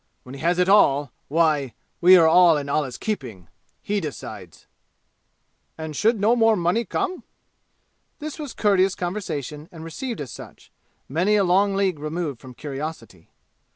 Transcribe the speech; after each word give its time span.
When 0.23 0.33
he 0.33 0.41
has 0.41 0.57
it 0.57 0.67
all 0.67 1.11
why 1.27 1.75
we 2.01 2.17
are 2.17 2.27
all 2.27 2.57
in 2.57 2.69
Allah's 2.69 2.97
keeping 2.97 3.49
He 3.83 3.99
decides!" 3.99 4.65
"And 5.77 5.95
should 5.95 6.19
no 6.19 6.35
more 6.35 6.55
money 6.55 6.85
come?" 6.85 7.21
This 8.17 8.39
was 8.39 8.51
courteous 8.55 8.95
conversation 8.95 9.69
and 9.71 9.83
received 9.83 10.19
as 10.19 10.31
such 10.31 10.71
many 11.07 11.35
a 11.35 11.43
long 11.43 11.75
league 11.75 11.99
removed 11.99 12.39
from 12.41 12.55
curiosity. 12.55 13.29